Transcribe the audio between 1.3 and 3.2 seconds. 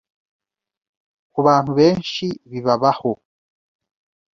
Ku bantu benshi bibabaho,